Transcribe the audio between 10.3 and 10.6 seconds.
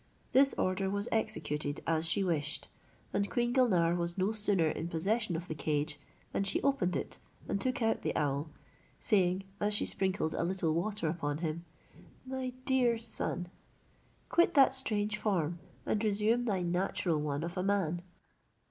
a